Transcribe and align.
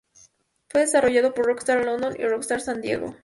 Fue 0.67 0.81
desarrollado 0.81 1.35
por 1.35 1.45
Rockstar 1.45 1.85
London 1.85 2.15
y 2.17 2.25
Rockstar 2.25 2.59
San 2.59 2.81
Diego. 2.81 3.15